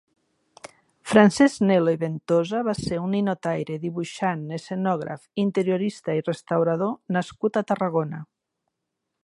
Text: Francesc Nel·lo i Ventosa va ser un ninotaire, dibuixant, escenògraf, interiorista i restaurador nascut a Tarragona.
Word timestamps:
Francesc 1.09 1.59
Nel·lo 1.71 1.91
i 1.97 1.99
Ventosa 2.03 2.61
va 2.69 2.75
ser 2.79 2.97
un 3.03 3.13
ninotaire, 3.17 3.77
dibuixant, 3.83 4.41
escenògraf, 4.59 5.27
interiorista 5.45 6.17
i 6.21 6.25
restaurador 6.31 6.95
nascut 7.19 7.61
a 7.61 7.65
Tarragona. 7.73 8.25